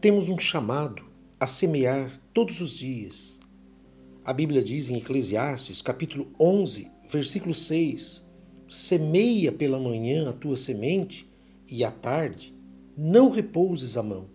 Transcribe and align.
temos 0.00 0.30
um 0.30 0.38
chamado 0.38 1.04
a 1.40 1.46
semear 1.46 2.20
todos 2.32 2.60
os 2.60 2.70
dias. 2.78 3.40
A 4.24 4.32
Bíblia 4.32 4.62
diz 4.62 4.90
em 4.90 4.96
Eclesiastes, 4.96 5.82
capítulo 5.82 6.30
11, 6.38 6.88
versículo 7.10 7.52
6: 7.52 8.24
Semeia 8.68 9.50
pela 9.50 9.78
manhã 9.78 10.30
a 10.30 10.32
tua 10.32 10.56
semente 10.56 11.28
e 11.66 11.82
à 11.82 11.90
tarde 11.90 12.54
não 12.96 13.30
repouses 13.30 13.96
a 13.96 14.02
mão, 14.02 14.28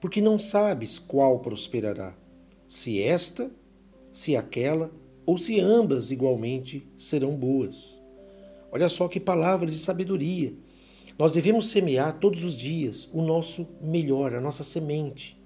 porque 0.00 0.20
não 0.20 0.38
sabes 0.38 0.98
qual 0.98 1.38
prosperará, 1.38 2.16
se 2.68 3.00
esta, 3.00 3.50
se 4.12 4.34
aquela 4.34 4.90
ou 5.24 5.38
se 5.38 5.60
ambas 5.60 6.10
igualmente 6.10 6.86
serão 6.96 7.36
boas. 7.36 8.02
Olha 8.72 8.88
só 8.88 9.06
que 9.06 9.20
palavra 9.20 9.70
de 9.70 9.78
sabedoria. 9.78 10.52
Nós 11.18 11.32
devemos 11.32 11.70
semear 11.70 12.18
todos 12.18 12.44
os 12.44 12.56
dias 12.56 13.08
o 13.12 13.22
nosso 13.22 13.66
melhor, 13.80 14.34
a 14.34 14.40
nossa 14.40 14.62
semente. 14.62 15.40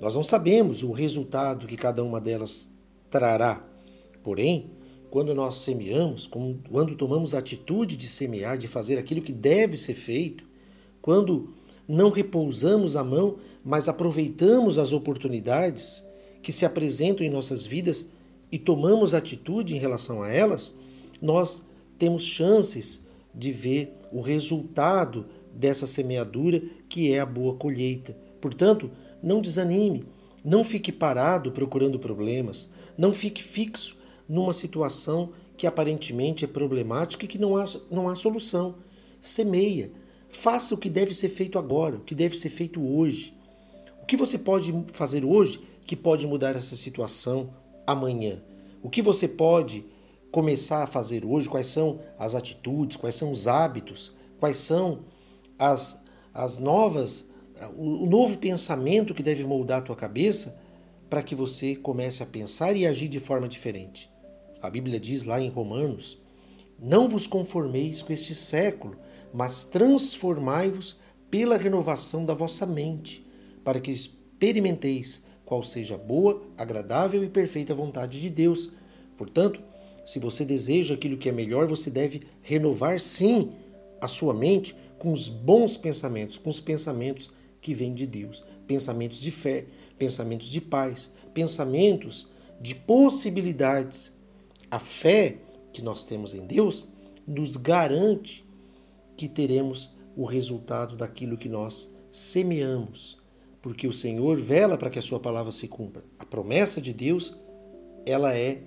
Nós 0.00 0.14
não 0.14 0.22
sabemos 0.22 0.84
o 0.84 0.92
resultado 0.92 1.66
que 1.66 1.76
cada 1.76 2.04
uma 2.04 2.20
delas 2.20 2.70
trará. 3.10 3.64
Porém, 4.22 4.70
quando 5.10 5.34
nós 5.34 5.56
semeamos, 5.56 6.28
quando 6.28 6.94
tomamos 6.94 7.34
a 7.34 7.38
atitude 7.38 7.96
de 7.96 8.06
semear, 8.06 8.56
de 8.56 8.68
fazer 8.68 8.98
aquilo 8.98 9.22
que 9.22 9.32
deve 9.32 9.76
ser 9.76 9.94
feito, 9.94 10.44
quando 11.02 11.54
não 11.88 12.10
repousamos 12.10 12.94
a 12.94 13.02
mão, 13.02 13.38
mas 13.64 13.88
aproveitamos 13.88 14.78
as 14.78 14.92
oportunidades 14.92 16.04
que 16.42 16.52
se 16.52 16.64
apresentam 16.64 17.26
em 17.26 17.30
nossas 17.30 17.66
vidas 17.66 18.12
e 18.52 18.58
tomamos 18.58 19.12
atitude 19.12 19.74
em 19.74 19.78
relação 19.78 20.22
a 20.22 20.28
elas, 20.28 20.78
nós 21.20 21.66
temos 21.98 22.22
chances 22.24 23.06
de 23.34 23.50
ver 23.50 23.97
o 24.12 24.20
resultado 24.20 25.26
dessa 25.54 25.86
semeadura 25.86 26.62
que 26.88 27.12
é 27.12 27.20
a 27.20 27.26
boa 27.26 27.54
colheita. 27.56 28.16
Portanto, 28.40 28.90
não 29.22 29.40
desanime, 29.40 30.04
não 30.44 30.62
fique 30.62 30.92
parado 30.92 31.52
procurando 31.52 31.98
problemas, 31.98 32.70
não 32.96 33.12
fique 33.12 33.42
fixo 33.42 33.98
numa 34.28 34.52
situação 34.52 35.30
que 35.56 35.66
aparentemente 35.66 36.44
é 36.44 36.48
problemática 36.48 37.24
e 37.24 37.28
que 37.28 37.38
não 37.38 37.56
há, 37.56 37.64
não 37.90 38.08
há 38.08 38.14
solução. 38.14 38.76
Semeia, 39.20 39.90
faça 40.28 40.74
o 40.74 40.78
que 40.78 40.88
deve 40.88 41.12
ser 41.12 41.28
feito 41.28 41.58
agora, 41.58 41.96
o 41.96 42.00
que 42.00 42.14
deve 42.14 42.36
ser 42.36 42.50
feito 42.50 42.80
hoje. 42.80 43.34
O 44.00 44.06
que 44.06 44.16
você 44.16 44.38
pode 44.38 44.72
fazer 44.92 45.24
hoje 45.24 45.60
que 45.84 45.96
pode 45.96 46.26
mudar 46.26 46.54
essa 46.54 46.76
situação 46.76 47.50
amanhã? 47.86 48.40
O 48.82 48.88
que 48.88 49.02
você 49.02 49.26
pode 49.26 49.84
começar 50.30 50.82
a 50.82 50.86
fazer 50.86 51.24
hoje? 51.24 51.48
Quais 51.48 51.66
são 51.66 52.00
as 52.18 52.34
atitudes? 52.34 52.96
Quais 52.96 53.14
são 53.14 53.30
os 53.30 53.48
hábitos? 53.48 54.12
Quais 54.38 54.58
são 54.58 55.00
as, 55.58 56.04
as 56.32 56.58
novas, 56.58 57.26
o, 57.76 58.06
novo 58.06 58.38
pensamento 58.38 59.14
que 59.14 59.22
deve 59.22 59.44
moldar 59.44 59.78
a 59.78 59.82
tua 59.82 59.96
cabeça 59.96 60.60
para 61.10 61.22
que 61.22 61.34
você 61.34 61.74
comece 61.74 62.22
a 62.22 62.26
pensar 62.26 62.76
e 62.76 62.86
agir 62.86 63.08
de 63.08 63.20
forma 63.20 63.48
diferente? 63.48 64.10
A 64.62 64.70
Bíblia 64.70 65.00
diz 65.00 65.24
lá 65.24 65.40
em 65.40 65.48
Romanos: 65.48 66.18
Não 66.78 67.08
vos 67.08 67.26
conformeis 67.26 68.02
com 68.02 68.12
este 68.12 68.34
século, 68.34 68.96
mas 69.32 69.64
transformai-vos 69.64 71.00
pela 71.30 71.56
renovação 71.56 72.24
da 72.24 72.34
vossa 72.34 72.64
mente, 72.64 73.26
para 73.62 73.80
que 73.80 73.90
experimenteis 73.90 75.26
qual 75.44 75.62
seja 75.62 75.96
boa, 75.96 76.42
agradável 76.56 77.24
e 77.24 77.28
perfeita 77.28 77.74
vontade 77.74 78.20
de 78.20 78.30
Deus. 78.30 78.72
Portanto, 79.16 79.60
se 80.08 80.18
você 80.18 80.42
deseja 80.42 80.94
aquilo 80.94 81.18
que 81.18 81.28
é 81.28 81.32
melhor, 81.32 81.66
você 81.66 81.90
deve 81.90 82.22
renovar 82.40 82.98
sim 82.98 83.52
a 84.00 84.08
sua 84.08 84.32
mente 84.32 84.74
com 84.98 85.12
os 85.12 85.28
bons 85.28 85.76
pensamentos, 85.76 86.38
com 86.38 86.48
os 86.48 86.60
pensamentos 86.60 87.30
que 87.60 87.74
vêm 87.74 87.92
de 87.92 88.06
Deus, 88.06 88.42
pensamentos 88.66 89.20
de 89.20 89.30
fé, 89.30 89.66
pensamentos 89.98 90.48
de 90.48 90.62
paz, 90.62 91.12
pensamentos 91.34 92.28
de 92.58 92.74
possibilidades. 92.74 94.14
A 94.70 94.78
fé 94.78 95.36
que 95.74 95.82
nós 95.82 96.04
temos 96.04 96.32
em 96.32 96.46
Deus 96.46 96.88
nos 97.26 97.58
garante 97.58 98.42
que 99.14 99.28
teremos 99.28 99.90
o 100.16 100.24
resultado 100.24 100.96
daquilo 100.96 101.36
que 101.36 101.50
nós 101.50 101.90
semeamos 102.10 103.18
porque 103.60 103.86
o 103.86 103.92
Senhor 103.92 104.40
vela 104.40 104.78
para 104.78 104.88
que 104.88 104.98
a 104.98 105.02
sua 105.02 105.20
palavra 105.20 105.52
se 105.52 105.68
cumpra. 105.68 106.02
A 106.18 106.24
promessa 106.24 106.80
de 106.80 106.94
Deus, 106.94 107.36
ela 108.06 108.34
é 108.34 108.62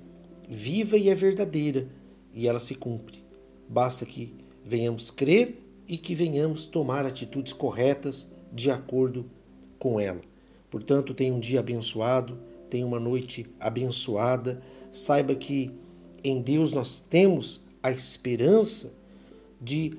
viva 0.53 0.97
e 0.97 1.09
é 1.09 1.15
verdadeira, 1.15 1.87
e 2.33 2.45
ela 2.45 2.59
se 2.59 2.75
cumpre. 2.75 3.23
Basta 3.69 4.05
que 4.05 4.35
venhamos 4.65 5.09
crer 5.09 5.57
e 5.87 5.97
que 5.97 6.13
venhamos 6.13 6.65
tomar 6.65 7.05
atitudes 7.05 7.53
corretas 7.53 8.29
de 8.51 8.69
acordo 8.69 9.25
com 9.79 9.97
ela. 9.97 10.19
Portanto, 10.69 11.13
tenha 11.13 11.33
um 11.33 11.39
dia 11.39 11.61
abençoado, 11.61 12.37
tenha 12.69 12.85
uma 12.85 12.99
noite 12.99 13.47
abençoada. 13.61 14.61
Saiba 14.91 15.35
que 15.35 15.71
em 16.21 16.41
Deus 16.41 16.73
nós 16.73 16.99
temos 16.99 17.63
a 17.81 17.89
esperança 17.89 18.93
de 19.59 19.93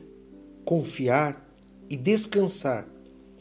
confiar 0.66 1.50
e 1.88 1.96
descansar, 1.96 2.86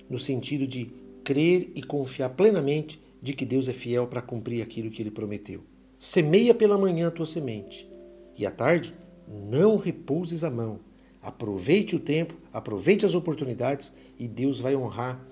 no 0.10 0.18
sentido 0.18 0.66
de 0.66 0.90
crer 1.26 1.72
e 1.76 1.84
confiar 1.84 2.30
plenamente 2.30 3.02
de 3.22 3.34
que 3.34 3.46
Deus 3.46 3.68
é 3.68 3.74
fiel 3.74 4.08
para 4.08 4.22
cumprir 4.22 4.62
aquilo 4.62 4.90
que 4.90 5.02
ele 5.02 5.12
prometeu. 5.12 5.71
Semeia 6.04 6.56
pela 6.56 6.80
manhã 6.80 7.10
a 7.10 7.12
tua 7.12 7.28
semente, 7.28 7.88
e 8.36 8.44
à 8.44 8.50
tarde 8.50 8.92
não 9.28 9.78
repouses 9.78 10.44
a 10.44 10.50
mão. 10.50 10.80
Aproveite 11.22 11.96
o 11.96 12.00
tempo, 12.00 12.34
aproveite 12.52 13.06
as 13.06 13.14
oportunidades 13.14 13.94
e 14.18 14.28
Deus 14.28 14.60
vai 14.60 14.76
honrar 14.76 15.24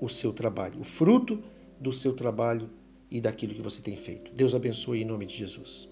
o 0.00 0.08
seu 0.08 0.32
trabalho, 0.32 0.78
o 0.78 0.84
fruto 0.84 1.42
do 1.80 1.92
seu 1.92 2.12
trabalho 2.12 2.70
e 3.10 3.20
daquilo 3.20 3.52
que 3.52 3.60
você 3.60 3.82
tem 3.82 3.96
feito. 3.96 4.30
Deus 4.32 4.54
abençoe 4.54 5.02
em 5.02 5.04
nome 5.04 5.26
de 5.26 5.34
Jesus. 5.34 5.88